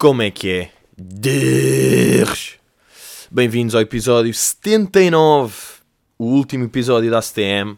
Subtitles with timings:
[0.00, 0.70] Como é que é?
[0.96, 2.54] Deus!
[3.32, 5.52] Bem-vindos ao episódio 79,
[6.16, 7.76] o último episódio da ACTM.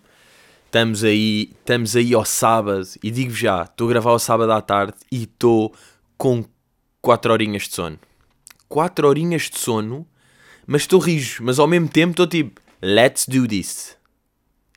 [0.67, 4.61] Estamos aí, estamos aí ao sábado e digo já, estou a gravar ao sábado à
[4.61, 5.75] tarde e estou
[6.19, 6.45] com
[7.01, 7.99] 4 horinhas de sono.
[8.69, 10.07] 4 horinhas de sono,
[10.67, 13.97] mas estou rijo, mas ao mesmo tempo estou tipo, let's do this.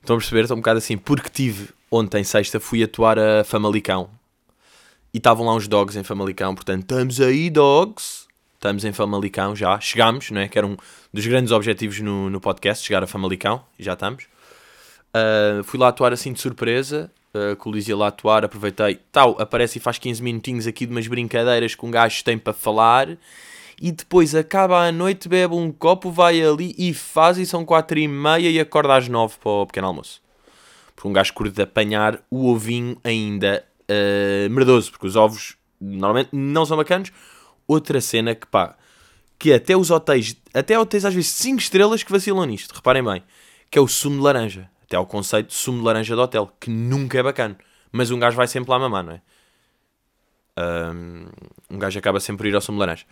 [0.00, 0.44] Estão a perceber?
[0.44, 4.17] Estou um bocado assim, porque tive ontem, sexta, fui atuar a Famalicão
[5.18, 8.28] e estavam lá uns dogs em Famalicão, portanto, estamos aí, dogs.
[8.54, 10.46] Estamos em Famalicão já, chegámos, não é?
[10.46, 10.76] Que era um
[11.12, 14.26] dos grandes objetivos no, no podcast, chegar a Famalicão, e já estamos.
[15.08, 19.78] Uh, fui lá atuar assim de surpresa, uh, com o lá atuar, aproveitei, tal, aparece
[19.78, 23.08] e faz 15 minutinhos aqui de umas brincadeiras que um gajo tem para falar,
[23.82, 27.98] e depois acaba a noite, bebe um copo, vai ali e faz, e são 4
[27.98, 30.22] e meia e acorda às 9 para o pequeno almoço.
[30.94, 36.30] Por um gajo curto de apanhar o ovinho ainda uh, merdoso, porque os ovos normalmente
[36.32, 37.10] não são bacanos.
[37.66, 38.76] Outra cena que pá,
[39.38, 43.22] que até os hotéis, até hotéis às vezes 5 estrelas que vacilam nisto, reparem bem,
[43.70, 44.70] que é o sumo de laranja.
[44.84, 47.58] Até ao conceito de sumo de laranja de hotel, que nunca é bacana.
[47.92, 49.20] Mas um gajo vai sempre lá mamar, não é?
[50.58, 53.04] Um, gajo acaba sempre por ir ao sumo de laranja.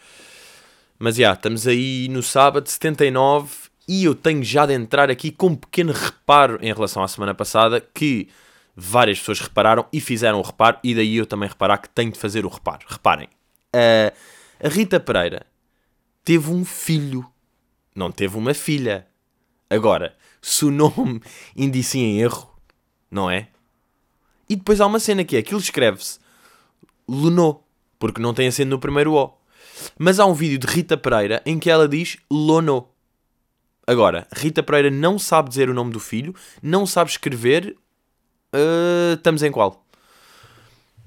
[0.99, 5.31] Mas já, yeah, estamos aí no sábado 79 e eu tenho já de entrar aqui
[5.31, 8.29] com um pequeno reparo em relação à semana passada que
[8.77, 12.19] várias pessoas repararam e fizeram o reparo, e daí eu também reparar que tenho de
[12.19, 12.85] fazer o reparo.
[12.87, 13.29] Reparem,
[13.73, 15.47] a, Rita Pereira
[16.23, 17.27] teve um filho,
[17.95, 19.07] não teve uma filha.
[19.71, 21.23] Agora, se o nome
[21.57, 22.55] indicia em erro,
[23.11, 23.49] não é?
[24.49, 26.21] E depois há uma cena que é, aquilo escreve-se
[27.09, 27.63] Lunô,
[27.99, 29.33] porque não tem acento no primeiro O.
[29.99, 32.89] Mas há um vídeo de Rita Pereira em que ela diz Lono.
[33.87, 37.77] Agora, Rita Pereira não sabe dizer o nome do filho, não sabe escrever
[38.57, 39.85] Uh, estamos em qual?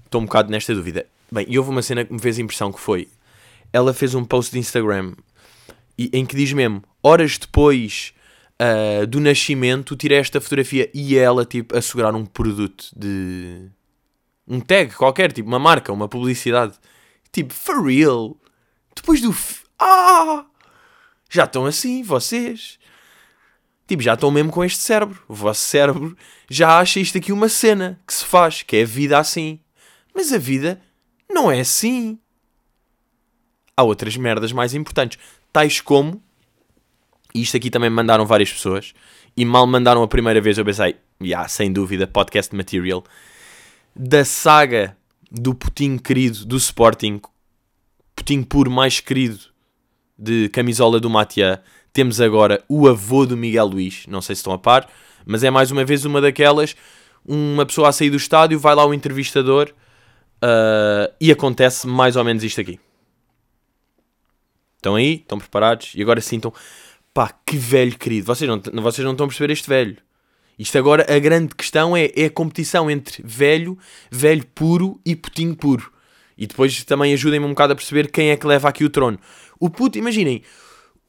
[0.05, 1.07] Estou um bocado nesta dúvida.
[1.31, 3.07] Bem, e houve uma cena que me fez impressão que foi...
[3.73, 5.13] Ela fez um post de Instagram
[5.97, 6.83] e, em que diz mesmo...
[7.01, 8.13] Horas depois
[8.61, 13.69] uh, do nascimento, tirei esta fotografia e ela, tipo, a segurar um produto de...
[14.47, 16.73] Um tag qualquer, tipo, uma marca, uma publicidade.
[17.31, 18.37] Tipo, for real?
[18.95, 19.35] Depois do...
[19.79, 20.45] Ah!
[21.29, 22.79] Já estão assim, vocês.
[23.89, 25.19] Tipo, já estão mesmo com este cérebro.
[25.27, 26.15] O vosso cérebro
[26.47, 29.59] já acha isto aqui uma cena que se faz, que é a vida assim.
[30.13, 30.79] Mas a vida
[31.27, 32.19] não é assim.
[33.75, 35.17] Há outras merdas mais importantes,
[35.51, 36.21] tais como.
[37.33, 38.93] E isto aqui também me mandaram várias pessoas.
[39.35, 43.03] E mal mandaram a primeira vez, eu pensei, yeah, sem dúvida, podcast material.
[43.95, 44.95] Da saga
[45.31, 47.19] do putinho querido do Sporting,
[48.15, 49.39] putinho puro mais querido
[50.15, 54.53] de camisola do Matia temos agora o avô do Miguel Luís, não sei se estão
[54.53, 54.89] a par,
[55.25, 56.75] mas é mais uma vez uma daquelas,
[57.25, 59.71] uma pessoa a sair do estádio, vai lá o entrevistador
[60.43, 62.79] uh, e acontece mais ou menos isto aqui.
[64.77, 65.15] Estão aí?
[65.15, 65.91] Estão preparados?
[65.93, 66.53] E agora sintam,
[67.13, 68.25] pá, que velho querido.
[68.25, 69.97] Vocês não, vocês não estão a perceber este velho.
[70.57, 73.77] Isto agora, a grande questão é, é a competição entre velho,
[74.11, 75.91] velho puro e putinho puro.
[76.37, 79.19] E depois também ajudem-me um bocado a perceber quem é que leva aqui o trono.
[79.59, 80.41] O puto, imaginem,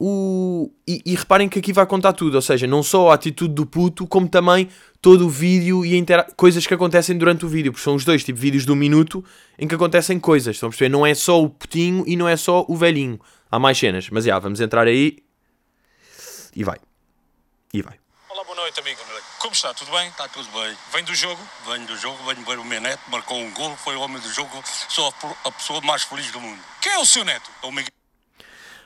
[0.01, 0.73] o...
[0.89, 3.67] E, e, reparem que aqui vai contar tudo, ou seja, não só a atitude do
[3.67, 4.67] puto, como também
[5.03, 6.27] todo o vídeo e intera...
[6.37, 9.23] coisas que acontecem durante o vídeo, porque são os dois, tipo, vídeos de um minuto
[9.59, 10.89] em que acontecem coisas, estão a perceber?
[10.89, 14.25] Não é só o putinho e não é só o velhinho, há mais cenas, mas
[14.25, 15.19] já, vamos entrar aí
[16.57, 16.79] e vai,
[17.75, 17.99] e vai.
[18.31, 19.01] Olá, boa noite, amigo.
[19.39, 19.75] Como está?
[19.75, 20.09] Tudo bem?
[20.09, 20.75] Está tudo bem.
[20.95, 21.41] Vem do jogo?
[21.67, 24.33] Venho do jogo, venho ver o meu neto, marcou um gol, foi o homem do
[24.33, 24.51] jogo,
[24.89, 25.13] sou
[25.45, 26.59] a pessoa mais feliz do mundo.
[26.81, 27.51] Quem é o seu neto?
[27.63, 28.00] É o Miguel.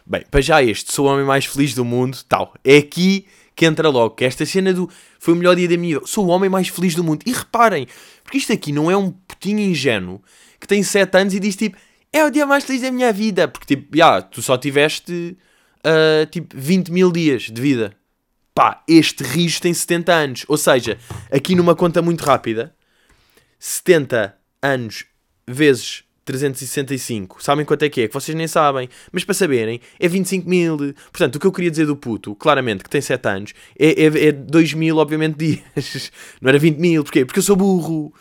[0.06, 2.54] Bem, para já este, sou o homem mais feliz do mundo, tal.
[2.62, 3.26] É aqui
[3.56, 6.26] que entra logo, que esta cena do foi o melhor dia da minha vida, sou
[6.26, 7.22] o homem mais feliz do mundo.
[7.24, 7.86] E reparem,
[8.22, 10.22] porque isto aqui não é um putinho ingênuo
[10.60, 11.76] que tem 7 anos e diz tipo,
[12.12, 13.48] é o dia mais feliz da minha vida.
[13.48, 15.36] Porque tipo, já, tu só tiveste
[15.80, 17.92] uh, tipo 20 mil dias de vida.
[18.54, 20.44] Pá, este rijo tem 70 anos.
[20.48, 20.98] Ou seja,
[21.30, 22.74] aqui numa conta muito rápida,
[23.58, 25.06] 70 anos
[25.46, 27.42] vezes 365.
[27.42, 28.08] Sabem quanto é que é?
[28.08, 28.88] Que vocês nem sabem.
[29.12, 30.76] Mas para saberem, é 25 mil.
[31.12, 34.28] Portanto, o que eu queria dizer do puto, claramente, que tem 7 anos, é, é,
[34.28, 36.10] é 2 mil, obviamente, dias.
[36.40, 37.04] Não era 20 mil.
[37.04, 37.24] Porquê?
[37.24, 38.12] Porque eu sou burro.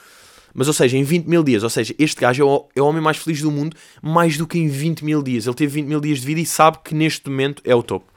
[0.53, 1.63] Mas, ou seja, em 20 mil dias.
[1.63, 4.45] Ou seja, este gajo é o, é o homem mais feliz do mundo, mais do
[4.45, 5.47] que em 20 mil dias.
[5.47, 8.11] Ele teve 20 mil dias de vida e sabe que neste momento é o topo.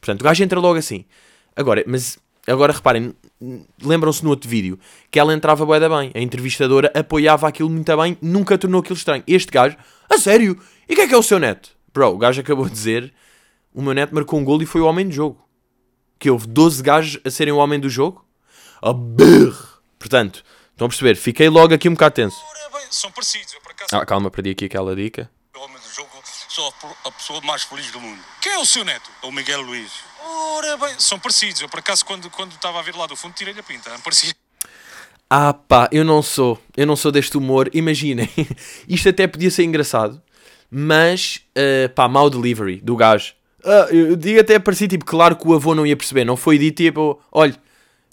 [0.00, 1.04] Portanto, o gajo entra logo assim.
[1.56, 3.14] Agora, mas Agora reparem,
[3.82, 4.78] lembram-se no outro vídeo
[5.10, 9.22] que ela entrava bué bem, a entrevistadora apoiava aquilo muito bem, nunca tornou aquilo estranho.
[9.26, 9.76] Este gajo,
[10.10, 10.60] a sério?
[10.88, 11.70] E quem é que é o seu neto?
[11.92, 13.12] Bro, o gajo acabou de dizer:
[13.72, 15.42] o meu neto marcou um gol e foi o homem do jogo.
[16.18, 18.24] Que houve 12 gajos a serem o homem do jogo?
[18.82, 19.54] A berre!
[19.98, 20.42] Portanto,
[20.78, 21.16] Estão a perceber?
[21.16, 22.40] Fiquei logo aqui um bocado tenso.
[22.88, 23.52] São parecidos.
[23.52, 23.96] Eu por acaso.
[23.96, 25.28] Ah, calma, perdi aqui aquela dica.
[25.56, 26.08] O homem do jogo,
[26.48, 26.72] sou
[27.04, 28.22] a pessoa mais feliz do mundo.
[28.40, 29.10] Quem é o seu neto?
[29.20, 29.90] É o Miguel Luís.
[30.24, 31.60] Ora bem, são parecidos.
[31.60, 33.90] Eu por acaso, quando, quando estava a vir lá do fundo, tirei-lhe a pinta.
[33.90, 34.34] É parecido.
[35.30, 37.70] Ah pá, eu não sou, eu não sou deste humor.
[37.74, 38.28] Imaginem,
[38.88, 40.22] isto até podia ser engraçado,
[40.70, 43.34] mas uh, pá, mau delivery do gajo.
[43.64, 46.56] Ah, eu digo até parecia tipo, claro que o avô não ia perceber, não foi
[46.56, 47.54] dito tipo, olha,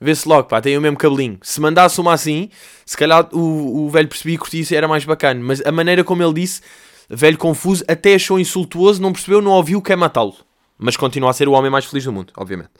[0.01, 1.39] vê-se logo, pá, tem o mesmo cabelinho.
[1.41, 2.49] Se mandasse uma assim,
[2.85, 6.03] se calhar o, o velho percebia e curtia isso era mais bacana, mas a maneira
[6.03, 6.61] como ele disse,
[7.09, 10.35] velho confuso, até achou insultuoso, não percebeu, não ouviu, quer matá-lo.
[10.77, 12.71] Mas continua a ser o homem mais feliz do mundo, obviamente.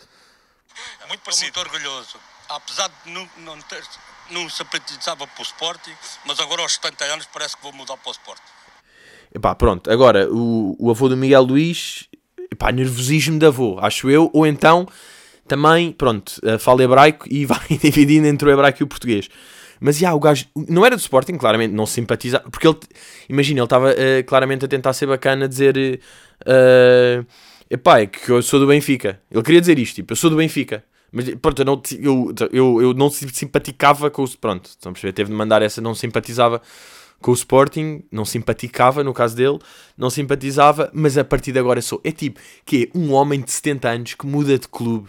[1.03, 1.57] É muito parecido.
[1.57, 2.17] muito orgulhoso.
[2.49, 3.83] Apesar de não, não, ter,
[4.31, 5.93] não simpatizava para o Sporting,
[6.25, 8.41] mas agora aos 70 anos parece que vou mudar para o Sporting.
[9.33, 12.07] Epá, pronto, agora o, o avô do Miguel Luís,
[12.51, 14.87] epá, nervosismo de avô, acho eu, ou então
[15.47, 19.29] também, pronto, eh, fala hebraico e vai dividindo entre o hebraico e o português.
[19.79, 22.79] Mas já, o gajo não era do Sporting, claramente, não simpatiza, porque ele,
[23.27, 25.99] imagina, ele estava eh, claramente a tentar ser bacana, a dizer,
[26.41, 27.25] uh,
[27.75, 29.21] epá, é que eu sou do Benfica.
[29.29, 30.83] Ele queria dizer isto, tipo, eu sou do Benfica.
[31.11, 34.37] Mas pronto, eu não, eu, eu, eu não simpaticava com o.
[34.37, 35.13] Pronto, estão a perceber?
[35.13, 36.61] Teve de mandar essa, não simpatizava
[37.21, 39.59] com o Sporting, não simpaticava no caso dele,
[39.97, 42.01] não simpatizava, mas a partir de agora sou.
[42.03, 45.07] É tipo, que é um homem de 70 anos que muda de clube.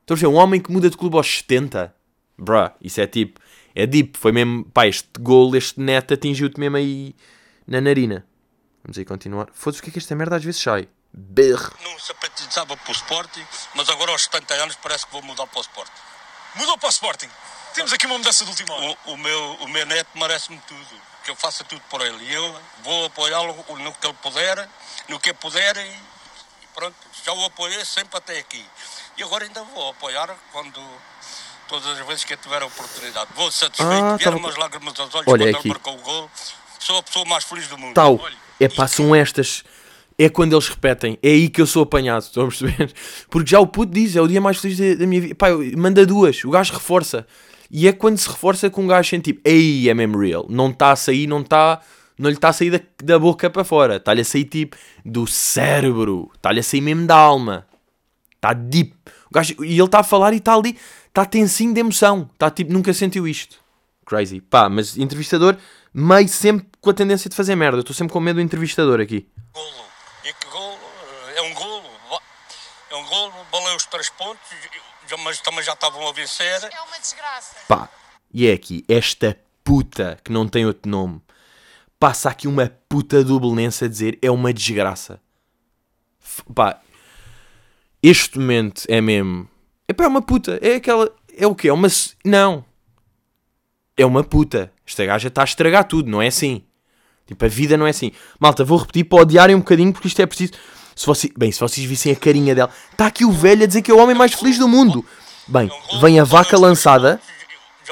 [0.00, 0.32] Estão a perceber?
[0.34, 1.94] Um homem que muda de clube aos 70.
[2.38, 3.40] Bruh, isso é tipo.
[3.74, 4.64] É deep, foi mesmo.
[4.66, 7.14] Pá, este gol, este neto atingiu-te mesmo aí
[7.66, 8.26] na narina.
[8.84, 9.48] Vamos aí continuar.
[9.52, 10.88] Foda-se, o que é que esta merda às vezes sai?
[11.18, 11.72] Berro.
[11.82, 15.58] Não simpatizava para o Sporting, mas agora aos 70 anos parece que vou mudar para
[15.58, 15.92] o Sporting.
[16.56, 17.30] Mudou para o Sporting.
[17.74, 18.96] Temos aqui uma mudança de última hora.
[19.06, 22.22] O, o meu, o meu neto merece-me tudo, que eu faça tudo por ele.
[22.24, 24.68] E eu vou apoiá-lo no que ele puder,
[25.08, 28.64] no que puder e, e pronto, já o apoiei sempre até aqui.
[29.16, 30.82] E agora ainda vou apoiar quando
[31.66, 33.30] todas as vezes que eu tiver a oportunidade.
[33.34, 35.68] Vou satisfeito, Ah, vieram tava- umas lágrimas aos olhos Olha quando aqui.
[35.68, 36.30] ele marcou o gol.
[36.78, 37.94] Sou a pessoa mais feliz do mundo.
[37.94, 38.18] Tal.
[38.20, 39.64] Olha, É pá, são estas.
[40.18, 41.18] É quando eles repetem.
[41.22, 42.22] É aí que eu sou apanhado.
[42.24, 42.92] Estão a perceber?
[43.28, 45.34] Porque já o puto diz, é o dia mais feliz da, da minha vida.
[45.34, 46.42] Pá, manda duas.
[46.44, 47.26] O gajo reforça.
[47.70, 50.46] E é quando se reforça com um gajo sente tipo, ei, é mesmo real.
[50.48, 51.80] Não está a sair, não está.
[52.18, 53.96] Não lhe está a sair da, da boca para fora.
[53.96, 56.30] Está-lhe a sair tipo do cérebro.
[56.34, 57.66] Está-lhe a sair mesmo da alma.
[58.36, 58.94] Está deep.
[59.30, 60.78] O gajo, e ele está a falar e está ali.
[61.08, 62.30] Está tensinho de emoção.
[62.32, 63.58] Está tipo, nunca sentiu isto.
[64.06, 64.40] Crazy.
[64.40, 65.56] Pá, mas entrevistador,
[65.92, 67.80] meio sempre com a tendência de fazer merda.
[67.80, 69.26] Estou sempre com medo do entrevistador aqui.
[70.28, 70.78] E que golo?
[71.36, 71.90] É um golo.
[72.90, 74.40] É um golo, valeu os três pontos,
[75.24, 76.62] mas também já estavam a vencer.
[76.72, 77.56] É uma desgraça.
[77.68, 77.88] Pá,
[78.32, 81.20] e é aqui, esta puta que não tem outro nome.
[81.98, 85.20] Passa aqui uma puta dublenense a dizer é uma desgraça.
[86.20, 86.80] F- Pá,
[88.02, 89.48] este momento é mesmo.
[89.88, 90.58] É pá, é uma puta.
[90.60, 91.08] É aquela.
[91.36, 91.68] É o quê?
[91.68, 91.88] É uma.
[92.24, 92.64] Não.
[93.96, 94.72] É uma puta.
[94.86, 96.65] Esta gaja está a estragar tudo, não é assim.
[97.26, 98.12] Tipo, a vida não é assim.
[98.38, 100.52] Malta, vou repetir para odiarem um bocadinho porque isto é preciso.
[100.94, 101.30] Se você...
[101.36, 103.94] Bem, se vocês vissem a carinha dela, está aqui o velho a dizer que é
[103.94, 105.04] o homem mais feliz do mundo.
[105.46, 105.70] Bem,
[106.00, 107.20] vem a vaca lançada.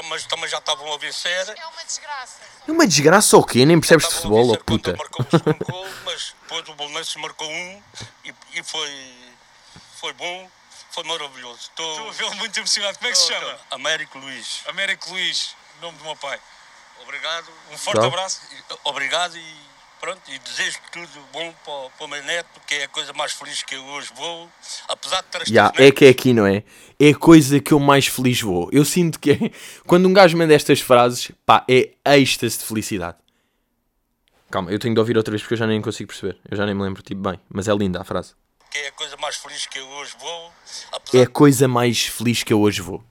[0.08, 1.30] mas também já estavam a vencer.
[1.30, 2.38] É uma desgraça.
[2.66, 3.66] É uma desgraça ou quê?
[3.66, 4.96] Nem percebes de futebol, ó puta.
[4.96, 5.26] marcou
[6.04, 7.82] mas depois o Bolonenses marcou um
[8.24, 8.90] e, e foi,
[10.00, 10.48] foi bom,
[10.90, 11.58] foi maravilhoso.
[11.60, 12.96] Estou, Estou a vê-lo muito emocionado.
[12.96, 13.58] Como é que se chama?
[13.70, 14.62] Américo Luís.
[14.66, 16.40] Américo Luís, nome do meu pai.
[17.02, 17.50] Obrigado.
[17.72, 18.08] Um forte Tchau.
[18.08, 18.40] abraço.
[18.84, 19.64] Obrigado e
[20.00, 23.32] pronto, e desejo tudo bom para, para o meu neto, que é a coisa mais
[23.32, 24.50] feliz que eu hoje vou,
[24.86, 26.62] apesar de ter estes Ya, é que é aqui, não é?
[27.00, 28.68] É a coisa que eu mais feliz vou.
[28.70, 29.38] Eu sinto que é...
[29.86, 33.16] quando um gajo manda estas frases, pá, é êxtase de felicidade.
[34.50, 36.38] Calma, eu tenho de ouvir outra vez porque eu já nem consigo perceber.
[36.48, 37.40] Eu já nem me lembro, tipo, bem.
[37.48, 38.34] Mas é linda a frase.
[38.70, 40.52] que é a coisa mais feliz que eu hoje vou,
[41.14, 43.02] É a coisa mais feliz que eu hoje vou.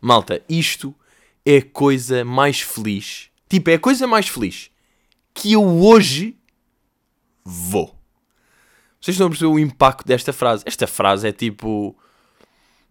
[0.00, 0.94] Malta, isto
[1.44, 3.27] é a coisa mais feliz.
[3.48, 4.70] Tipo, é a coisa mais feliz
[5.34, 6.36] que eu hoje
[7.44, 7.96] vou.
[9.00, 10.64] Vocês estão a perceber o impacto desta frase?
[10.66, 11.96] Esta frase é tipo.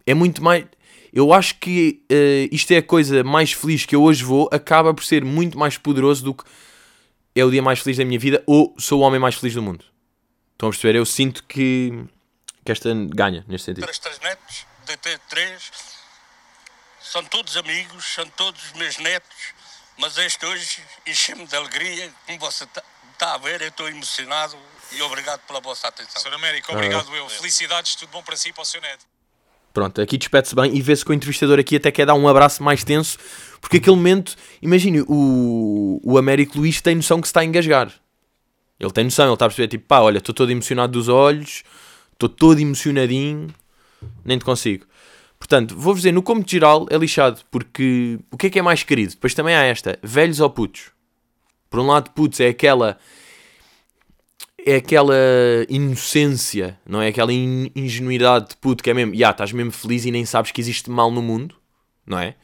[0.06, 0.64] É muito mais.
[1.12, 4.48] Eu acho que eh, isto é a coisa mais feliz que eu hoje vou.
[4.52, 6.44] Acaba por ser muito mais poderoso do que
[7.34, 9.62] é o dia mais feliz da minha vida ou sou o homem mais feliz do
[9.62, 9.84] mundo.
[10.52, 10.98] Estão a perceber?
[10.98, 12.04] Eu sinto que,
[12.64, 13.84] que esta ganha neste sentido.
[13.84, 15.70] ter os três netos, de três,
[17.00, 19.54] são todos amigos, são todos os meus netos,
[19.98, 24.56] mas este hoje encheu-me de alegria, como você está a ver, eu estou emocionado
[24.92, 26.22] e obrigado pela vossa atenção.
[26.22, 26.34] Sr.
[26.34, 27.28] Américo, obrigado eu.
[27.28, 29.04] Felicidades, tudo bom para si e para o seu neto.
[29.74, 32.62] Pronto, aqui despede-se bem e vê-se que o entrevistador aqui até quer dar um abraço
[32.62, 33.18] mais tenso,
[33.60, 37.92] porque aquele momento, imagine, o, o Américo Luís tem noção que se está a engasgar.
[38.80, 41.64] Ele tem noção, ele está a perceber, tipo, pá, olha, estou todo emocionado dos olhos,
[42.12, 43.54] estou todo emocionadinho,
[44.24, 44.86] nem te consigo.
[45.38, 48.82] Portanto, vou-vos dizer, no cômodo geral é lixado, porque o que é que é mais
[48.82, 49.12] querido?
[49.12, 50.90] Depois também há esta, velhos ou putos?
[51.70, 52.98] Por um lado, putos é aquela
[54.66, 55.14] é aquela
[55.68, 57.08] inocência, não é?
[57.08, 60.50] Aquela in- ingenuidade de puto que é mesmo, já, estás mesmo feliz e nem sabes
[60.50, 61.54] que existe mal no mundo,
[62.06, 62.34] não é?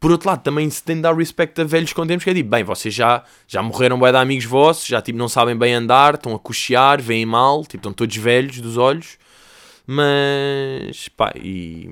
[0.00, 2.34] Por outro lado, também se tem de dar respeito a velhos com tempos, que é
[2.34, 5.74] tipo, bem, vocês já, já morreram bué de amigos vossos, já tipo, não sabem bem
[5.74, 9.18] andar, estão a cochear, veem mal, tipo, estão todos velhos dos olhos,
[9.84, 11.90] mas, pá, e,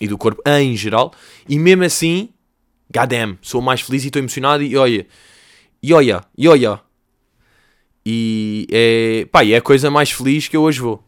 [0.00, 1.12] e do corpo em geral,
[1.48, 2.30] e mesmo assim,
[2.92, 5.06] goddamn, sou mais feliz e estou emocionado e olha,
[5.82, 6.80] e olha, e olha,
[8.04, 11.04] e é, pá, é a coisa mais feliz que eu hoje vou.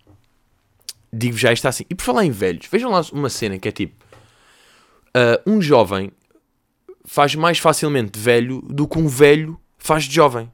[1.12, 1.84] Digo já está assim.
[1.88, 4.04] E por falar em velhos, vejam lá uma cena que é tipo:
[5.14, 6.12] ah, um jovem
[7.04, 10.52] faz mais facilmente de velho do que um velho faz de jovem.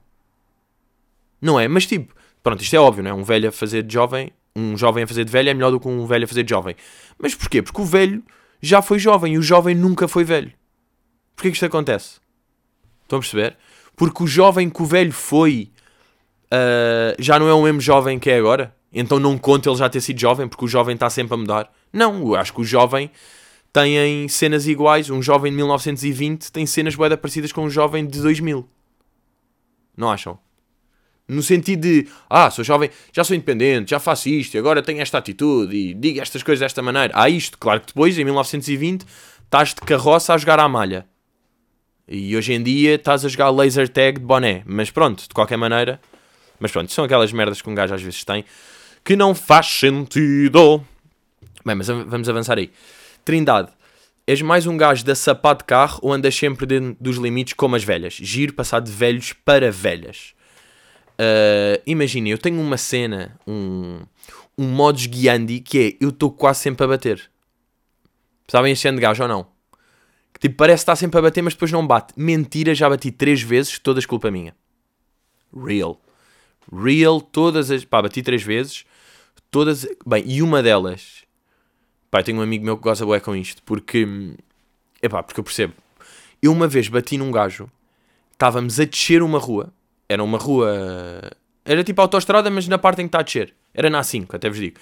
[1.40, 1.68] Não é?
[1.68, 3.14] Mas tipo, pronto, isto é óbvio, não é?
[3.14, 5.78] Um velho a fazer de jovem, um jovem a fazer de velho é melhor do
[5.78, 6.74] que um velho a fazer de jovem.
[7.18, 7.62] Mas porquê?
[7.62, 8.22] Porque o velho
[8.60, 10.52] já foi jovem e o jovem nunca foi velho.
[11.34, 12.18] Porquê que isto acontece?
[13.02, 13.56] Estão a perceber?
[13.94, 15.70] Porque o jovem que o velho foi
[16.50, 18.74] ah, já não é o mesmo jovem que é agora.
[18.92, 21.72] Então não conta ele já ter sido jovem, porque o jovem está sempre a mudar.
[21.92, 23.10] Não, eu acho que o jovem
[23.72, 25.10] tem cenas iguais.
[25.10, 28.66] Um jovem de 1920 tem cenas bué parecidas com um jovem de 2000.
[29.96, 30.38] Não acham?
[31.28, 35.18] No sentido de, ah, sou jovem, já sou independente, já faço isto, agora tenho esta
[35.18, 37.12] atitude e digo estas coisas desta maneira.
[37.16, 39.04] Há isto, claro que depois, em 1920,
[39.44, 41.04] estás de carroça a jogar à malha.
[42.08, 44.62] E hoje em dia estás a jogar laser tag de boné.
[44.64, 46.00] Mas pronto, de qualquer maneira.
[46.60, 48.44] Mas pronto, são aquelas merdas que um gajo às vezes tem
[49.06, 50.84] que não faz sentido.
[51.64, 52.72] Bem, mas vamos avançar aí.
[53.24, 53.70] Trindade,
[54.26, 57.76] és mais um gajo da sapato de carro ou andas sempre dentro dos limites como
[57.76, 58.14] as velhas?
[58.14, 60.34] Giro passar de velhos para velhas.
[61.18, 64.00] Uh, Imaginem, eu tenho uma cena, um,
[64.56, 67.30] um modus guiandi que é eu estou quase sempre a bater.
[68.48, 69.46] Sabem este ano de gajo ou não?
[70.32, 72.12] Que tipo, parece está sempre a bater, mas depois não bate.
[72.16, 74.54] Mentira, já bati três vezes, todas culpa minha.
[75.54, 76.00] Real.
[76.70, 77.84] Real, todas as.
[77.84, 78.84] Pá, bati três vezes.
[79.50, 79.86] Todas.
[80.06, 81.24] Bem, e uma delas.
[82.10, 83.62] Pá, tenho um amigo meu que goza bué com isto.
[83.62, 84.06] Porque.
[85.00, 85.72] É pá, porque eu percebo.
[86.42, 87.70] Eu uma vez bati num gajo.
[88.32, 89.72] Estávamos a descer uma rua.
[90.08, 91.20] Era uma rua.
[91.64, 93.54] Era tipo autoestrada, mas na parte em que está a descer.
[93.74, 94.78] Era na A5, até vos digo.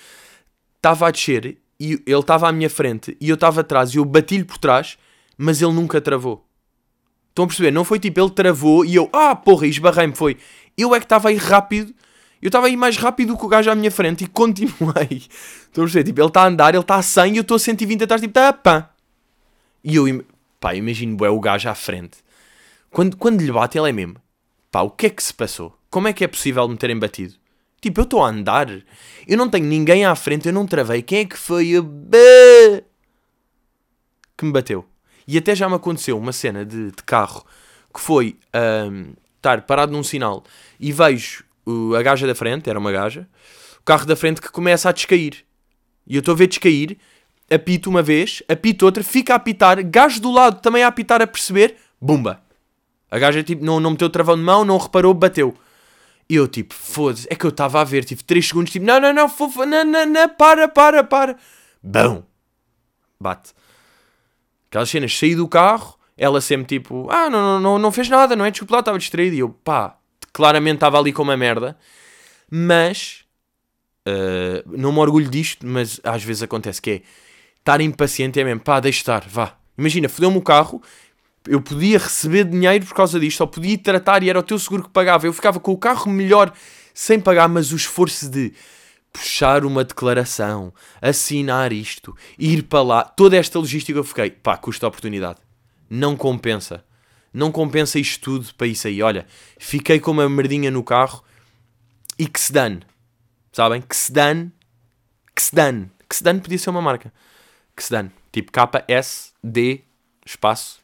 [0.77, 4.05] Estava a descer e ele estava à minha frente e eu estava atrás e eu
[4.05, 4.99] bati-lhe por trás,
[5.37, 6.47] mas ele nunca travou.
[7.31, 7.73] Estão a perceber?
[7.73, 10.15] Não foi tipo, ele travou e eu, ah, porra, e esbarrei-me.
[10.15, 10.37] Foi,
[10.77, 11.93] eu é que estava aí rápido.
[12.41, 15.23] Eu estava aí mais rápido que o gajo à minha frente e continuei.
[15.65, 16.05] Estão a perceber?
[16.05, 18.21] Tipo, ele está a andar, ele está a 100 e eu estou a 120 atrás,
[18.21, 18.91] tipo, tá, pá.
[19.83, 20.25] E eu,
[20.61, 22.19] pá, imagino, bué, o gajo à frente.
[22.91, 24.17] Quando, quando lhe bate, ele é mesmo.
[24.75, 25.79] Pá, o que é que se passou?
[25.89, 27.35] Como é que é possível me terem batido?
[27.81, 28.69] Tipo, eu estou a andar.
[29.25, 31.01] Eu não tenho ninguém à frente, eu não travei.
[31.01, 31.77] Quem é que foi?
[31.77, 32.83] a bê-
[34.37, 34.85] que me bateu.
[35.29, 37.47] E até já me aconteceu uma cena de, de carro
[37.95, 38.37] que foi
[39.37, 40.43] estar parado num sinal
[40.81, 41.45] e vejo
[41.97, 43.29] a gaja da frente, era uma gaja,
[43.79, 45.45] o carro da frente que começa a descair.
[46.05, 46.99] E eu estou a ver descair,
[47.49, 51.29] apito uma vez, apito outra, fica a apitar, gajo do lado também a apitar a
[51.29, 52.43] perceber, bumba.
[53.11, 55.55] A gaja tipo, não, não meteu travão de mão, não reparou, bateu.
[56.29, 59.01] E eu tipo, foda-se, é que eu estava a ver, tive 3 segundos, tipo, não,
[59.01, 61.37] não, não, fofa, não, não, não, para, para, para.
[61.83, 62.27] Bão.
[63.21, 63.53] Bate.
[64.69, 68.35] Aquelas cenas, saí do carro, ela sempre tipo, ah, não, não, não, não fez nada,
[68.35, 68.51] não é?
[68.51, 69.37] Desculpa lá, estava distraído.
[69.37, 69.97] E eu, pá,
[70.33, 71.77] claramente estava ali com uma merda.
[72.51, 73.25] Mas,
[74.07, 77.03] uh, não me orgulho disto, mas às vezes acontece que é,
[77.59, 79.57] estar impaciente é mesmo, pá, deixa estar, vá.
[79.77, 80.81] Imagina, fodeu-me o carro,
[81.47, 84.85] eu podia receber dinheiro por causa disto, ou podia tratar e era o teu seguro
[84.85, 85.27] que pagava.
[85.27, 86.53] Eu ficava com o carro melhor
[86.93, 88.53] sem pagar, mas o esforço de
[89.13, 94.87] puxar uma declaração, assinar isto, ir para lá, toda esta logística eu fiquei, pá, custa
[94.87, 95.39] a oportunidade.
[95.89, 96.85] Não compensa.
[97.33, 99.03] Não compensa isto tudo para isso aí.
[99.03, 99.27] Olha,
[99.59, 101.23] fiquei com uma merdinha no carro
[102.19, 102.81] e que se dane.
[103.53, 103.83] Sabem?
[103.83, 104.53] Que se dane.
[105.35, 105.91] Que se dane.
[106.09, 107.13] Que se dane podia ser uma marca.
[107.77, 108.11] Que se dane.
[108.33, 109.85] Tipo KSD
[110.25, 110.84] espaço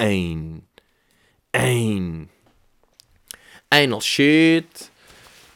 [0.00, 0.62] Ain.
[1.52, 2.28] Ain.
[3.70, 4.90] Anal shit.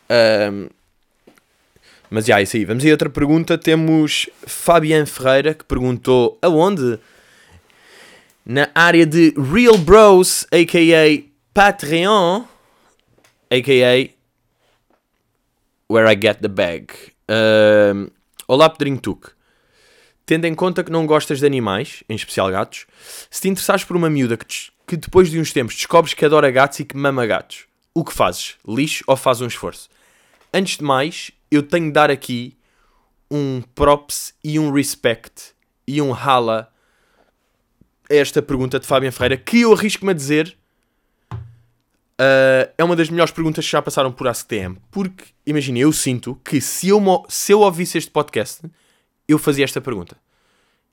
[0.09, 0.69] Ahm,
[2.11, 2.65] mas já, isso aí.
[2.67, 3.57] Vamos aí a outra pergunta.
[3.57, 6.99] Temos Fabian Ferreira que perguntou aonde?
[8.45, 11.25] Na área de Real Bros, a.k.a.
[11.55, 12.45] Patreon,
[13.51, 14.11] a.k.a.
[15.91, 16.89] Where I Get the Bag.
[17.27, 18.09] Ahm,
[18.47, 19.31] olá, Pedrinho Tuque.
[20.27, 22.87] Tendo em conta que não gostas de animais, em especial gatos,
[23.31, 24.47] se te interessares por uma miúda que,
[24.87, 28.13] que depois de uns tempos descobres que adora gatos e que mama gatos, o que
[28.13, 28.57] fazes?
[28.67, 29.89] Lixo ou fazes um esforço?
[30.53, 32.57] Antes de mais, eu tenho de dar aqui
[33.31, 35.53] um props e um respect
[35.87, 36.73] e um rala
[38.11, 40.57] a esta pergunta de Fabian Ferreira, que eu arrisco-me a dizer
[41.33, 44.77] uh, é uma das melhores perguntas que já passaram por AskTM.
[44.91, 48.63] Porque, imagina, eu sinto que se eu, se eu ouvisse este podcast,
[49.29, 50.17] eu fazia esta pergunta.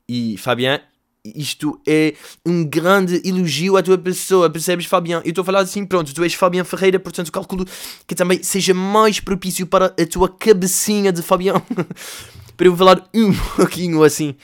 [0.08, 0.80] E, Fabian,
[1.24, 5.22] isto é um grande elogio à tua pessoa, percebes, Fabian?
[5.24, 7.64] Eu estou a falar assim, pronto, tu és Fabian Ferreira, portanto calculo
[8.06, 11.62] que também seja mais propício para a tua cabecinha de Fabian.
[12.56, 14.34] para eu falar um pouquinho assim.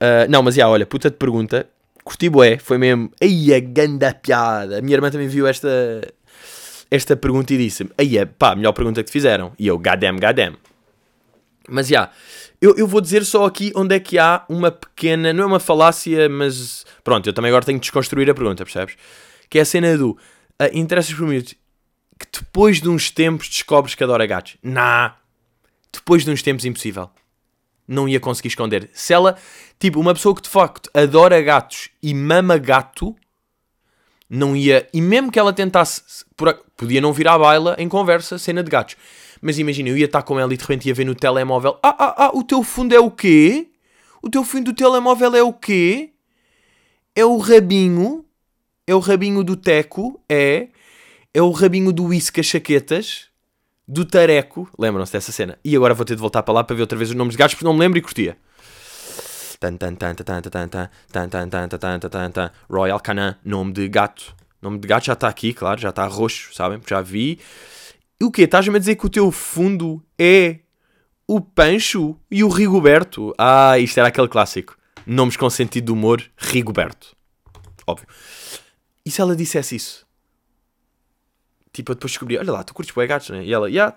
[0.00, 1.68] Ah, não, mas já, olha, puta de pergunta.
[2.04, 3.10] Curti bué, foi mesmo.
[3.20, 4.78] Aí a ganda piada.
[4.78, 5.68] A minha irmã também viu esta,
[6.90, 9.52] esta pergunta e disse-me: é, pá, melhor pergunta que te fizeram.
[9.58, 10.56] E eu, goddamn, goddamn.
[11.68, 12.10] Mas já,
[12.60, 15.60] eu, eu vou dizer só aqui onde é que há uma pequena, não é uma
[15.60, 18.96] falácia, mas pronto, eu também agora tenho que desconstruir a pergunta, percebes?
[19.48, 20.18] Que é a cena do uh,
[20.72, 24.56] interessas por mim que depois de uns tempos descobres que adora gatos.
[24.62, 25.16] Nah,
[25.92, 27.10] depois de uns tempos impossível.
[27.86, 28.90] Não ia conseguir esconder.
[28.92, 29.36] Se ela,
[29.78, 33.14] tipo, uma pessoa que de facto adora gatos e mama gato,
[34.28, 34.88] não ia.
[34.92, 36.02] E mesmo que ela tentasse,
[36.76, 38.96] podia não vir à baila em conversa, cena de gatos.
[39.40, 41.96] Mas imagina, eu ia estar com ela e de repente ia ver no telemóvel: Ah,
[41.98, 43.68] ah, ah, o teu fundo é o quê?
[44.22, 46.10] O teu fundo do telemóvel é o quê?
[47.14, 48.24] É o rabinho?
[48.86, 50.20] É o rabinho do teco?
[50.28, 50.68] É?
[51.32, 53.26] É o rabinho do isca chaquetas?
[53.86, 54.68] Do tareco?
[54.78, 55.58] Lembram-se dessa cena?
[55.64, 57.38] E agora vou ter de voltar para lá para ver outra vez os nomes de
[57.38, 58.36] gatos porque não me lembro e curtia.
[62.70, 64.34] Royal Canin, nome de gato.
[64.60, 66.78] Nome de gato já está aqui, claro, já está roxo, sabem?
[66.78, 67.38] Porque já vi.
[68.22, 68.42] O quê?
[68.42, 70.60] Estás-me a dizer que o teu fundo é
[71.28, 73.34] o Pancho e o Rigoberto?
[73.36, 74.76] Ah, isto era aquele clássico.
[75.06, 77.14] Nomes com sentido de humor, Rigoberto.
[77.86, 78.08] Óbvio.
[79.04, 80.06] E se ela dissesse isso?
[81.72, 83.44] Tipo, eu depois descobri, olha lá, tu curtes bué gatos, né?
[83.44, 83.96] E ela, yeah,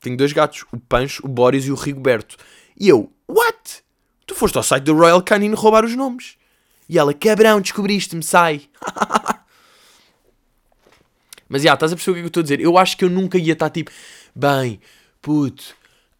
[0.00, 2.36] tenho dois gatos, o Pancho, o Boris e o Rigoberto.
[2.78, 3.84] E eu, what?
[4.26, 6.36] Tu foste ao site do Royal Canin roubar os nomes.
[6.88, 8.62] E ela, cabrão, descobriste-me, sai.
[11.52, 12.60] Mas já, estás a perceber o que é que eu estou a dizer?
[12.60, 13.90] Eu acho que eu nunca ia estar tipo,
[14.34, 14.80] bem,
[15.20, 15.76] puto,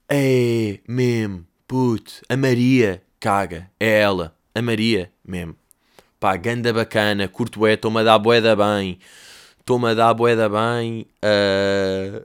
[0.07, 5.57] é mesmo, puto, a Maria, caga, é ela, a Maria, mesmo.
[6.21, 8.99] Pá, ganda bacana, curto é, estou-me a dar boeda bem,
[9.59, 12.23] estou-me a dar boeda bem, ah,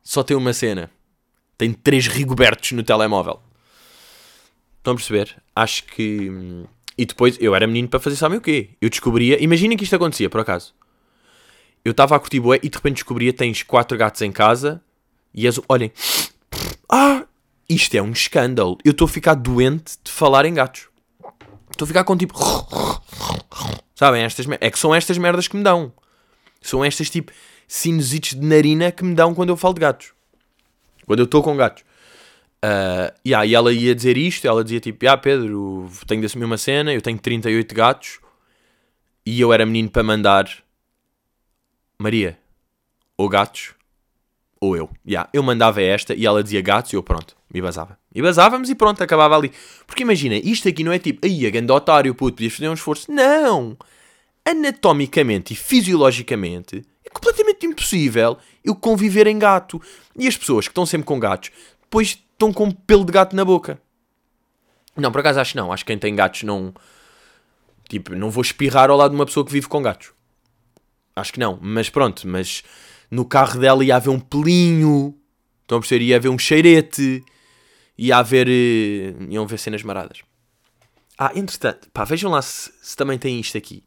[0.00, 0.88] só tem uma cena,
[1.58, 3.42] tem três Rigobertos no telemóvel.
[4.76, 5.34] Estão a perceber?
[5.56, 6.30] Acho que.
[6.30, 8.70] hum, E depois, eu era menino para fazer, sabem o quê?
[8.80, 9.42] Eu descobria.
[9.42, 10.72] Imaginem que isto acontecia, por acaso.
[11.88, 14.82] Eu estava a curtir bué e de repente descobria tens quatro gatos em casa
[15.34, 15.46] e.
[15.66, 15.90] Olhem.
[16.86, 17.24] Ah!
[17.66, 18.76] Isto é um escândalo.
[18.84, 20.88] Eu estou a ficar doente de falar em gatos.
[21.70, 22.38] Estou a ficar com tipo.
[23.94, 24.22] Sabem?
[24.22, 25.90] Estas, é que são estas merdas que me dão.
[26.60, 27.32] São estas tipo
[27.66, 30.12] sinusites de narina que me dão quando eu falo de gatos.
[31.06, 31.84] Quando eu estou com gatos.
[32.60, 36.44] Ah, yeah, e ela ia dizer isto, ela dizia tipo, ah Pedro, tenho de assumir
[36.44, 38.18] uma cena, eu tenho 38 gatos
[39.24, 40.50] e eu era menino para mandar
[42.00, 42.38] Maria,
[43.16, 43.74] ou gatos,
[44.60, 44.88] ou eu.
[45.04, 47.98] Yeah, eu mandava esta e ela dizia gatos e eu pronto, me basava.
[48.14, 49.50] E basávamos e pronto, acabava ali.
[49.84, 52.74] Porque imagina, isto aqui não é tipo, aí a ganda otário, puto, podias fazer um
[52.74, 53.10] esforço.
[53.10, 53.76] Não!
[54.44, 59.82] Anatomicamente e fisiologicamente é completamente impossível eu conviver em gato.
[60.16, 61.50] E as pessoas que estão sempre com gatos,
[61.82, 63.80] depois estão com pelo de gato na boca.
[64.96, 65.72] Não, por acaso acho não.
[65.72, 66.72] Acho que quem tem gatos não.
[67.88, 70.12] Tipo, não vou espirrar ao lado de uma pessoa que vive com gatos.
[71.20, 71.58] Acho que não.
[71.60, 72.62] Mas pronto, mas
[73.10, 75.14] no carro dela ia haver um pelinho.
[75.62, 76.04] Estão a perceber?
[76.04, 77.24] Ia haver um cheirete.
[77.96, 78.48] Ia haver.
[78.48, 80.22] eh, iam haver cenas maradas.
[81.18, 83.82] Ah, entretanto, pá, vejam lá se, se também tem isto aqui.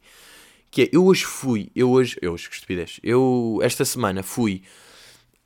[0.69, 4.63] Que é, eu hoje fui, eu hoje, eu hoje, que estupidez, eu esta semana fui,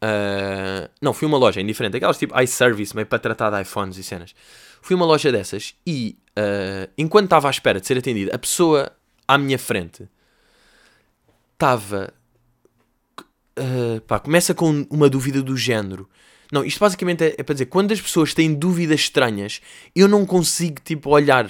[0.02, 4.04] ah, não, fui uma loja indiferente, aquelas tipo iService, meio para tratar de iPhones e
[4.04, 4.34] cenas.
[4.82, 8.92] Fui uma loja dessas e, ah, enquanto estava à espera de ser atendido, a pessoa
[9.28, 10.08] à minha frente
[11.56, 12.14] estava,
[13.58, 16.10] ah, pá, começa com uma dúvida do género.
[16.52, 19.62] Não, isto basicamente é, é para dizer, quando as pessoas têm dúvidas estranhas,
[19.96, 21.50] eu não consigo, tipo, olhar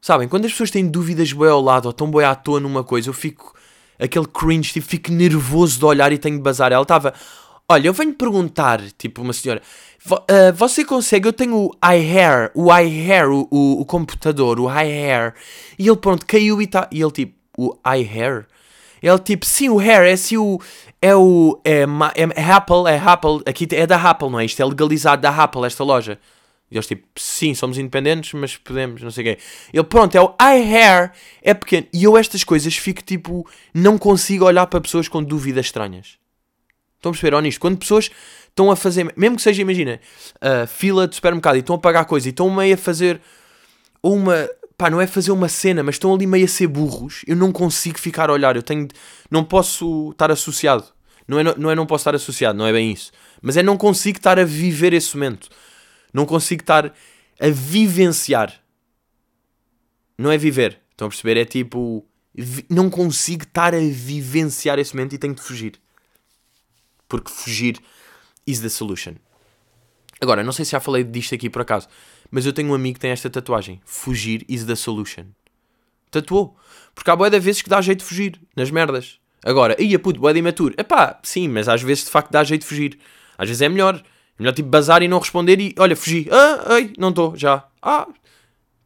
[0.00, 2.82] Sabem, quando as pessoas têm dúvidas bem ao lado ou estão bem à toa numa
[2.82, 3.54] coisa, eu fico
[3.98, 6.72] aquele cringe, tipo, fico nervoso de olhar e tenho de bazar.
[6.72, 7.12] Ela estava,
[7.68, 9.60] olha, eu venho perguntar, tipo, uma senhora,
[10.02, 11.28] "Vo- ah, você consegue?
[11.28, 15.34] Eu tenho o iHair, o iHair, o, o, o computador, o iHair.
[15.78, 16.88] E ele, pronto, caiu e está.
[16.90, 18.46] E ele, tipo, o iHair?
[19.02, 20.60] Ele, tipo, sim, o Hair, é assim o.
[21.00, 21.60] É o.
[21.64, 24.44] É, é, é Apple, é Apple, aqui é da Apple, não é?
[24.44, 26.18] Isto é legalizado da Apple, esta loja.
[26.70, 29.42] E eles tipo, sim, somos independentes, mas podemos, não sei o quê.
[29.72, 31.86] Ele, pronto, é o iHair, é pequeno.
[31.92, 36.18] E eu estas coisas fico tipo, não consigo olhar para pessoas com dúvidas estranhas.
[36.96, 37.60] Estão a perceber, ó, nisto?
[37.60, 38.10] Quando pessoas
[38.46, 39.98] estão a fazer, mesmo que seja, imagina,
[40.68, 43.20] fila de supermercado e estão a pagar coisa e estão meio a fazer
[44.02, 44.48] uma.
[44.80, 47.22] Pá, não é fazer uma cena, mas estão ali meio a ser burros.
[47.26, 48.56] Eu não consigo ficar a olhar.
[48.56, 48.88] Eu tenho.
[49.30, 50.84] Não posso estar associado.
[51.28, 53.12] Não é, não é não posso estar associado, não é bem isso.
[53.42, 55.50] Mas é não consigo estar a viver esse momento.
[56.14, 58.58] Não consigo estar a vivenciar.
[60.16, 60.80] Não é viver.
[60.92, 61.36] Estão a perceber?
[61.36, 62.02] É tipo.
[62.70, 65.78] Não consigo estar a vivenciar esse momento e tenho de fugir.
[67.06, 67.76] Porque fugir
[68.46, 69.16] is the solution.
[70.22, 71.86] Agora, não sei se já falei disto aqui por acaso,
[72.30, 73.80] mas eu tenho um amigo que tem esta tatuagem.
[73.84, 75.26] Fugir is the solution.
[76.10, 76.56] Tatuou.
[76.94, 79.18] Porque há boia de vezes que dá jeito de fugir, nas merdas.
[79.44, 80.74] Agora, ia puto, boia de imaturo.
[80.76, 82.98] Epá, sim, mas às vezes de facto dá jeito de fugir.
[83.38, 83.96] Às vezes é melhor.
[83.96, 86.28] É melhor tipo bazar e não responder e, olha, fugi.
[86.30, 87.66] Ah, ei, não estou, já.
[87.80, 88.06] Ah,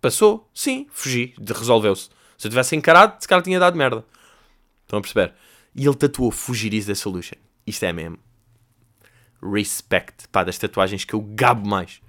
[0.01, 0.49] passou.
[0.55, 1.35] Sim, fugi.
[1.39, 2.09] Resolveu-se.
[2.37, 4.05] Se eu tivesse encarado, se calhar tinha dado merda.
[4.83, 5.33] Estão a perceber?
[5.75, 7.37] E ele tatuou fugir is the solution.
[7.67, 8.19] Isto é mesmo
[9.45, 12.01] respect, pá, das tatuagens que eu gabo mais.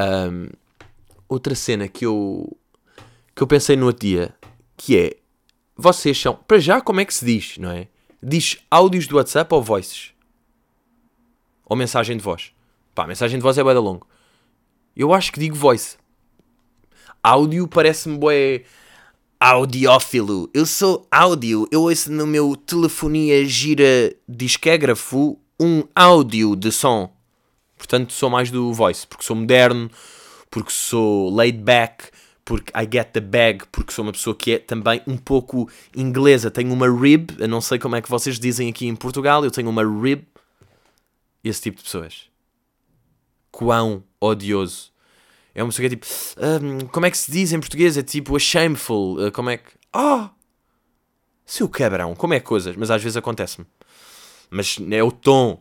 [0.00, 0.48] Ahm,
[1.28, 2.56] outra cena que eu
[3.36, 4.34] que eu pensei no outro dia,
[4.76, 5.16] que é
[5.76, 7.88] vocês são, para já como é que se diz, não é?
[8.22, 10.12] Diz áudios do WhatsApp ou voices?
[11.66, 12.52] Ou mensagem de voz?
[12.94, 14.06] Pá, mensagem de voz é bué da longo.
[14.96, 15.96] Eu acho que digo voice.
[17.22, 18.64] Áudio parece-me bué
[19.38, 20.50] audiófilo.
[20.52, 21.66] Eu sou áudio.
[21.70, 27.10] Eu ouço no meu telefonia gira disquégrafo um áudio de som.
[27.80, 29.06] Portanto, sou mais do voice.
[29.06, 29.90] Porque sou moderno,
[30.50, 32.10] porque sou laid back,
[32.44, 35.66] porque I get the bag, porque sou uma pessoa que é também um pouco
[35.96, 36.50] inglesa.
[36.50, 37.30] Tenho uma rib.
[37.38, 39.42] Eu não sei como é que vocês dizem aqui em Portugal.
[39.42, 40.24] Eu tenho uma rib.
[41.42, 42.26] Esse tipo de pessoas.
[43.50, 44.92] Quão odioso.
[45.54, 46.06] É uma pessoa que é tipo.
[46.38, 47.96] "Hum, como é que se diz em português?
[47.96, 49.26] É tipo a shameful.
[49.26, 49.70] uh, como é que.
[49.90, 50.30] Ah!
[51.46, 52.76] Seu cabrão, como é coisas?
[52.76, 53.66] Mas às vezes acontece-me.
[54.50, 55.60] Mas é o tom.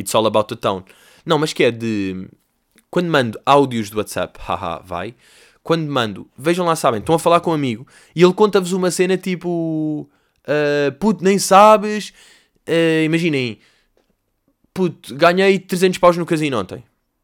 [0.00, 0.82] It's all about the tone.
[1.30, 2.26] Não, mas que é de.
[2.90, 5.14] Quando mando áudios do WhatsApp, haha, vai.
[5.62, 8.90] Quando mando, vejam lá, sabem, estão a falar com um amigo e ele conta-vos uma
[8.90, 10.10] cena tipo.
[10.44, 12.12] ah, puto, nem sabes.
[12.66, 13.60] ah, imaginem,
[14.74, 16.82] puto, ganhei 300 paus no casino ontem.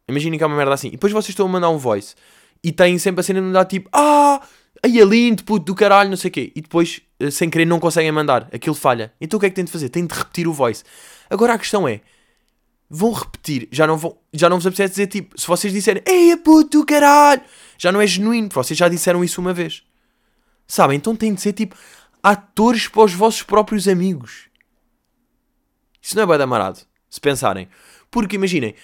[0.09, 0.87] Imaginem que é uma merda assim.
[0.87, 2.14] E depois vocês estão a mandar um voice
[2.62, 4.40] e têm sempre a cena de mandar tipo, ah,
[4.85, 6.53] aí é lindo, puto do caralho, não sei o quê.
[6.55, 8.49] E depois, eh, sem querer, não conseguem mandar.
[8.53, 9.12] Aquilo falha.
[9.21, 9.88] Então o que é que têm de fazer?
[9.88, 10.85] Têm de repetir o voice.
[11.29, 12.03] Agora a questão é,
[12.88, 16.33] vão repetir, já não, vão, já não vos apetece dizer tipo, se vocês disserem, ei,
[16.33, 17.42] é puto caralho,
[17.77, 19.83] já não é genuíno, vocês já disseram isso uma vez.
[20.66, 20.96] Sabem?
[20.96, 21.77] Então têm de ser tipo
[22.22, 24.49] atores para os vossos próprios amigos.
[26.01, 27.68] Isso não é bem amarado, se pensarem.
[28.11, 28.75] Porque imaginem,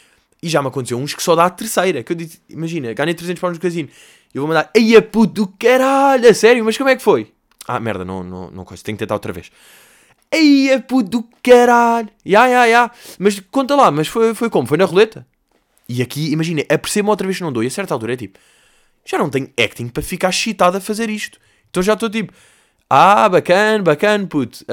[0.42, 2.02] e já me aconteceu uns que só dá a terceira.
[2.02, 3.88] Que eu disse, imagina, ganhei 300 pounds no casino.
[4.34, 7.32] Eu vou mandar, ei, a puto do caralho, a sério, mas como é que foi?
[7.66, 9.52] Ah, merda, não, não, não tenho que tentar outra vez.
[10.32, 12.90] Ei, a puto do caralho, ya, ya, ya.
[13.18, 14.66] Mas conta lá, mas foi, foi como?
[14.66, 15.26] Foi na roleta?
[15.88, 17.62] E aqui, imagina, apercebo-me outra vez que não dou.
[17.62, 18.38] E a certa altura é tipo,
[19.04, 21.38] já não tenho acting para ficar excitado a fazer isto.
[21.68, 22.32] Então já estou tipo,
[22.88, 24.64] ah, bacana, bacana, puto.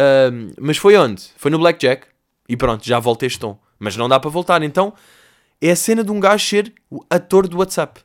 [0.59, 1.23] Mas foi onde?
[1.35, 2.07] Foi no Blackjack.
[2.47, 3.59] E pronto, já voltei este tom.
[3.77, 4.63] Mas não dá para voltar.
[4.63, 4.93] Então
[5.61, 8.01] é a cena de um gajo ser o ator do WhatsApp.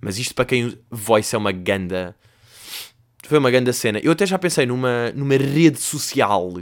[0.00, 2.16] Mas isto para quem voice é uma ganda.
[3.28, 3.98] Foi uma ganda cena.
[4.02, 6.54] Eu até já pensei numa, numa rede social.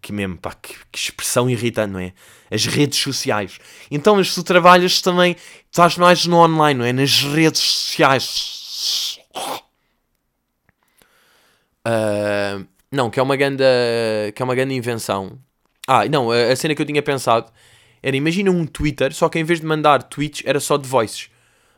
[0.00, 2.12] Que mesmo, pá, que, que expressão irritante, não é?
[2.48, 3.58] As redes sociais.
[3.90, 5.34] Então, mas tu trabalhas também,
[5.68, 6.92] estás mais no online, não é?
[6.92, 9.18] Nas redes sociais.
[11.84, 13.64] Ah, não, que é uma ganda,
[14.32, 15.40] que é uma grande invenção.
[15.88, 17.50] Ah, não, a, a cena que eu tinha pensado
[18.00, 21.30] era, imagina um Twitter, só que em vez de mandar tweets, era só de voices.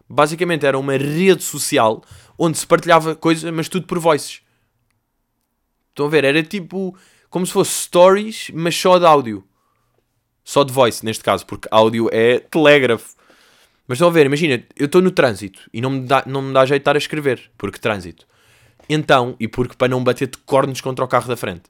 [0.08, 2.02] Basicamente era uma rede social
[2.38, 4.40] onde se partilhava coisas, mas tudo por voices.
[5.90, 6.24] Estão a ver?
[6.24, 6.96] Era tipo
[7.30, 9.44] como se fosse stories, mas só de áudio.
[10.44, 13.16] Só de voice, neste caso, porque áudio é telégrafo.
[13.88, 16.52] Mas estão a ver, imagina, eu estou no trânsito e não me, dá, não me
[16.52, 18.26] dá jeito de estar a escrever, porque trânsito.
[18.88, 21.64] Então, e porque para não bater de cornos contra o carro da frente.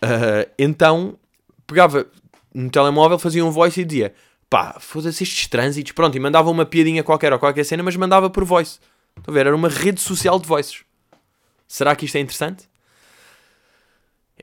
[0.00, 1.18] Ah, então,
[1.66, 2.06] pegava
[2.54, 4.14] no telemóvel, fazia um voice e dizia
[4.50, 8.28] pá, foda-se estes trânsitos, pronto, e mandava uma piadinha qualquer ou qualquer cena, mas mandava
[8.28, 8.80] por voice.
[9.16, 9.46] Estão a ver?
[9.46, 10.84] Era uma rede social de voices.
[11.68, 12.68] Será que isto é interessante?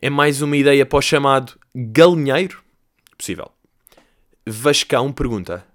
[0.02, 2.63] É mais uma ideia para o chamado galinheiro?
[3.17, 3.52] Possível.
[4.46, 5.65] Vascão pergunta: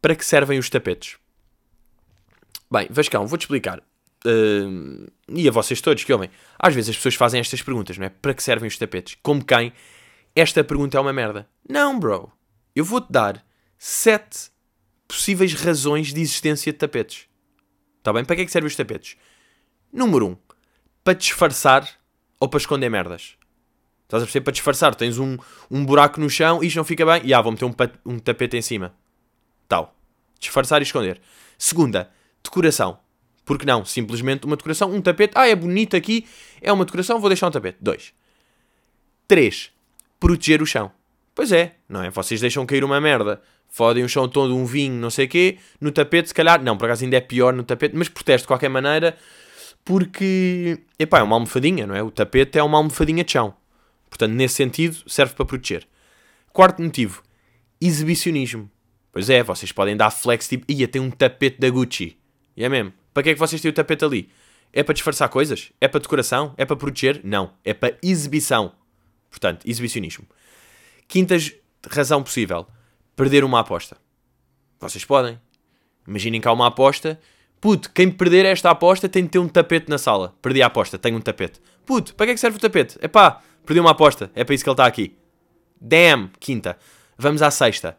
[0.00, 1.18] para que servem os tapetes?
[2.70, 3.80] Bem, Vascão, vou-te explicar.
[4.24, 6.30] Uh, e a vocês todos que ouvem.
[6.58, 8.08] Às vezes as pessoas fazem estas perguntas, não é?
[8.08, 9.16] Para que servem os tapetes?
[9.22, 9.72] Como quem?
[10.34, 11.48] Esta pergunta é uma merda.
[11.68, 12.32] Não, bro.
[12.74, 13.44] Eu vou-te dar
[13.78, 14.50] sete
[15.06, 17.26] possíveis razões de existência de tapetes.
[17.98, 18.24] Está bem?
[18.24, 19.16] Para que é que servem os tapetes?
[19.92, 20.36] Número um,
[21.02, 21.88] para disfarçar
[22.38, 23.36] ou para esconder merdas.
[24.04, 24.44] Estás a perceber?
[24.44, 25.36] Para disfarçar, tens um,
[25.70, 27.22] um buraco no chão e isto não fica bem.
[27.24, 28.94] E ah, vou meter um, um tapete em cima.
[29.68, 29.96] Tal.
[30.38, 31.20] Disfarçar e esconder.
[31.58, 32.10] Segunda,
[32.42, 32.98] decoração.
[33.44, 33.84] Porque não?
[33.84, 35.32] Simplesmente uma decoração, um tapete.
[35.34, 36.26] Ah, é bonito aqui,
[36.60, 37.78] é uma decoração, vou deixar um tapete.
[37.80, 38.12] Dois.
[39.26, 39.72] Três.
[40.20, 40.92] Proteger o chão.
[41.34, 42.10] Pois é, não é?
[42.10, 43.42] Vocês deixam cair uma merda,
[43.76, 46.78] fodem o chão todo, um vinho, não sei o quê, no tapete, se calhar, não,
[46.78, 49.18] por acaso ainda é pior no tapete, mas protege de qualquer maneira,
[49.84, 52.02] porque, epá, é uma almofadinha, não é?
[52.02, 53.52] O tapete é uma almofadinha de chão.
[54.08, 55.86] Portanto, nesse sentido, serve para proteger.
[56.54, 57.22] Quarto motivo,
[57.78, 58.70] exibicionismo.
[59.12, 62.16] Pois é, vocês podem dar flex tipo, ia, tem um tapete da Gucci.
[62.56, 62.94] E é mesmo.
[63.12, 64.30] Para que é que vocês têm o tapete ali?
[64.72, 65.70] É para disfarçar coisas?
[65.78, 66.54] É para decoração?
[66.56, 67.20] É para proteger?
[67.22, 67.52] Não.
[67.62, 68.72] É para exibição.
[69.28, 70.24] Portanto, exibicionismo.
[71.06, 71.36] Quinta
[71.90, 72.66] razão possível.
[73.16, 73.96] Perder uma aposta.
[74.78, 75.40] Vocês podem.
[76.06, 77.18] Imaginem que há uma aposta.
[77.58, 80.34] Puto, quem perder esta aposta tem de ter um tapete na sala.
[80.42, 81.58] Perdi a aposta, tenho um tapete.
[81.86, 82.98] Puto, para que é que serve o tapete?
[83.00, 84.30] Epá, perdi uma aposta.
[84.34, 85.16] É para isso que ele está aqui.
[85.80, 86.78] Damn, quinta.
[87.16, 87.98] Vamos à sexta.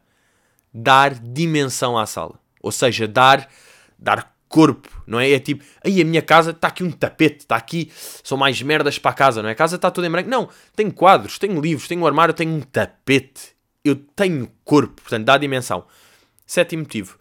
[0.71, 2.39] Dar dimensão à sala.
[2.61, 3.49] Ou seja, dar,
[3.97, 5.31] dar corpo, não é?
[5.31, 7.91] É tipo, aí a minha casa está aqui um tapete, está aqui,
[8.23, 9.53] são mais merdas para a casa, não é?
[9.53, 10.29] A casa está toda em branco.
[10.29, 13.56] Não, tenho quadros, tenho livros, tenho um armário, tenho um tapete.
[13.83, 15.85] Eu tenho corpo, portanto, dá dimensão.
[16.45, 17.17] Sétimo motivo,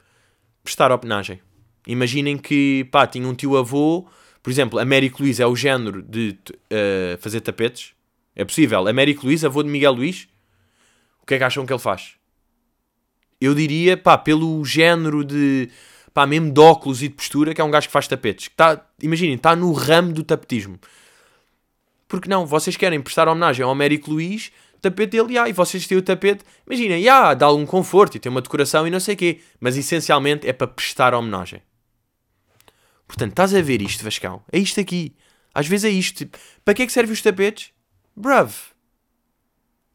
[0.63, 1.41] prestar homenagem.
[1.87, 4.09] Imaginem que, pá, tinha um tio-avô,
[4.43, 7.95] por exemplo, Américo Luís é o género de uh, fazer tapetes.
[8.35, 8.87] É possível.
[8.87, 10.29] Américo Luís, avô de Miguel Luís,
[11.23, 12.13] o que é que acham que ele faz?
[13.41, 15.69] Eu diria, pá, pelo género de
[16.13, 18.51] pá, mesmo de óculos e de postura, que é um gajo que faz tapetes.
[18.57, 20.79] Tá, imaginem, está no ramo do tapetismo.
[22.09, 25.99] Porque não, vocês querem prestar homenagem ao Américo Luís, tapete dele, ah, e vocês têm
[25.99, 29.19] o tapete, imaginem, ah, dá algum conforto e tem uma decoração e não sei o
[29.19, 31.63] quê, mas essencialmente é para prestar homenagem.
[33.07, 34.43] Portanto, estás a ver isto, Vascão?
[34.53, 35.15] É isto aqui.
[35.55, 36.19] Às vezes é isto.
[36.19, 37.71] Tipo, para que é que servem os tapetes?
[38.17, 38.53] Bruv.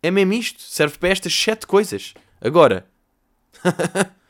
[0.02, 0.62] É mesmo isto.
[0.62, 2.14] Serve para estas sete coisas.
[2.40, 2.88] Agora.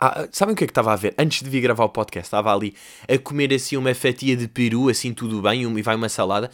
[0.00, 1.12] Ah, sabem o que é que estava a ver?
[1.18, 2.74] Antes de vir gravar o podcast, estava ali
[3.08, 6.50] a comer assim uma fatia de peru, assim tudo bem, e vai uma salada,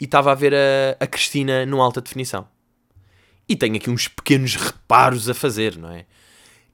[0.00, 2.48] e estava a ver a, a Cristina no alta definição.
[3.48, 6.06] E tenho aqui uns pequenos reparos a fazer, não é?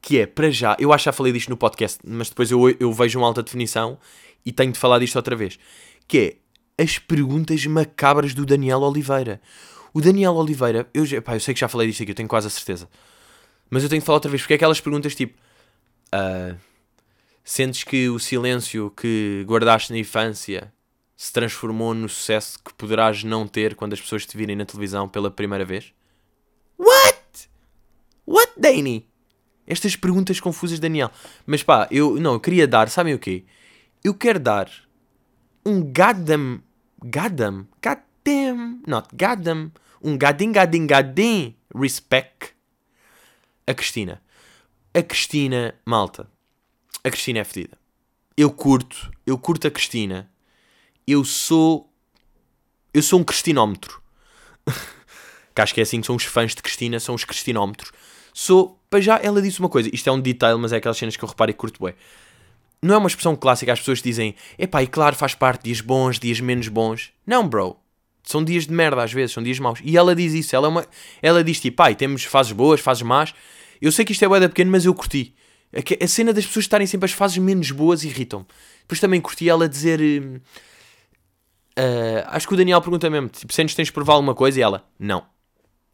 [0.01, 2.71] Que é, para já, eu acho que já falei disto no podcast, mas depois eu,
[2.81, 3.99] eu vejo uma alta definição
[4.47, 5.59] e tenho de falar disto outra vez.
[6.09, 6.39] Que
[6.77, 9.41] é as perguntas macabras do Daniel Oliveira.
[9.93, 12.47] O Daniel Oliveira, eu, pá, eu sei que já falei disto aqui, eu tenho quase
[12.47, 12.89] a certeza.
[13.71, 15.39] Mas eu tenho de falar outra vez, porque é aquelas perguntas tipo
[16.15, 16.57] Uh,
[17.43, 20.73] sentes que o silêncio que guardaste na infância
[21.17, 25.09] se transformou no sucesso que poderás não ter quando as pessoas te virem na televisão
[25.09, 25.93] pela primeira vez?
[26.79, 27.49] What?
[28.27, 29.09] What, Danny?
[29.67, 31.11] Estas perguntas confusas, Daniel.
[31.45, 33.45] Mas pá, eu não, eu queria dar, sabem o quê?
[34.03, 34.71] Eu quero dar
[35.65, 36.63] um goddamn,
[37.03, 39.73] goddamn, goddamn, not goddamn,
[40.03, 42.55] um gadim, gadim, gadim respect
[43.67, 44.23] a Cristina.
[44.97, 46.29] A Cristina, malta.
[47.03, 47.77] A Cristina é fedida.
[48.37, 50.31] Eu curto, eu curto a Cristina.
[51.05, 51.93] Eu sou.
[52.93, 54.01] Eu sou um cristinómetro.
[55.53, 57.91] que acho que é assim que são os fãs de Cristina, são os cristinómetros.
[58.33, 58.79] Sou.
[58.89, 59.91] Para já, ela disse uma coisa.
[59.93, 61.95] Isto é um detail, mas é aquelas cenas que eu reparo e curto bem.
[62.81, 66.21] Não é uma expressão clássica, as pessoas dizem, epá, e claro, faz parte, dias bons,
[66.21, 67.11] dias menos bons.
[67.27, 67.77] Não, bro.
[68.23, 69.81] São dias de merda às vezes, são dias maus.
[69.83, 70.87] E ela diz isso, ela, é uma,
[71.21, 73.35] ela diz tipo, pai, temos fases boas, fases más,
[73.85, 75.35] eu sei que isto é boeda pequeno, mas eu curti.
[76.01, 78.47] A cena das pessoas estarem sempre as fases menos boas irritam-me.
[78.81, 80.01] Depois também curti ela dizer.
[81.77, 84.59] Uh, acho que o Daniel pergunta mesmo: tipo, sentes tens de provar alguma coisa?
[84.59, 85.25] E ela: Não.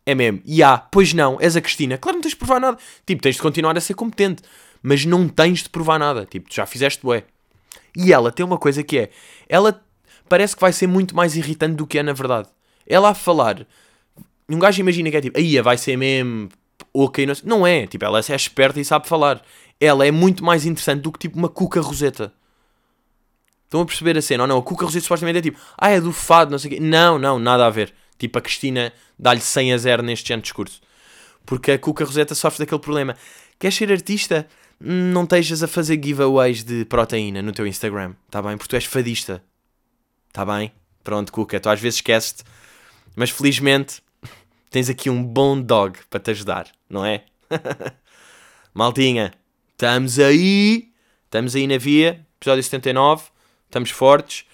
[0.04, 0.40] É mesmo.
[0.44, 1.98] E há, pois não, és a Cristina.
[1.98, 2.78] Claro, não tens de provar nada.
[3.06, 4.42] Tipo, tens de continuar a ser competente.
[4.82, 6.26] Mas não tens de provar nada.
[6.26, 7.24] Tipo, tu já fizeste bué.
[7.96, 9.10] E ela tem uma coisa que é:
[9.48, 9.82] ela
[10.28, 12.48] parece que vai ser muito mais irritante do que é na verdade.
[12.86, 13.66] Ela a falar.
[14.48, 16.48] Um gajo imagina que é tipo, aí vai ser mesmo
[16.92, 19.42] oca não, não é, tipo, ela é esperta e sabe falar.
[19.80, 22.32] Ela é muito mais interessante do que tipo uma Cuca Roseta.
[23.64, 24.44] Estão a perceber a cena?
[24.44, 24.58] Ou não?
[24.58, 26.80] A Cuca Roseta supostamente é tipo, ah, é do fado, não sei o quê.
[26.80, 27.94] Não, não, nada a ver.
[28.18, 30.80] Tipo, a Cristina dá-lhe 100 a 0 neste género de discurso.
[31.46, 33.16] Porque a Cuca Roseta sofre daquele problema.
[33.58, 34.46] Queres ser artista?
[34.78, 38.56] Não estejas a fazer giveaways de proteína no teu Instagram, tá bem?
[38.56, 39.42] Porque tu és fadista.
[40.32, 40.72] Tá bem?
[41.02, 42.44] Pronto, Cuca, tu às vezes esqueces
[43.16, 44.02] Mas felizmente
[44.70, 47.24] tens aqui um bom dog para te ajudar, não é?
[48.72, 49.32] Maltinha,
[49.72, 50.92] estamos aí,
[51.24, 53.24] estamos aí na via, episódio 79,
[53.66, 54.46] estamos fortes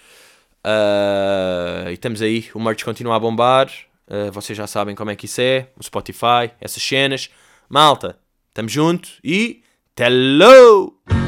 [0.64, 2.48] uh, e estamos aí.
[2.54, 3.70] O merch continua a bombar,
[4.08, 7.30] uh, vocês já sabem como é que isso é, o Spotify, essas cenas.
[7.68, 9.62] Malta, estamos juntos e.
[9.98, 11.25] Hello!